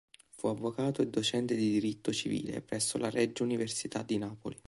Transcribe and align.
Fu 0.31 0.47
avvocato 0.47 1.03
e 1.03 1.09
docente 1.09 1.53
di 1.53 1.69
diritto 1.73 2.11
civile 2.11 2.61
presso 2.61 2.97
la 2.97 3.11
Regia 3.11 3.43
Università 3.43 4.01
di 4.01 4.17
Napoli. 4.17 4.57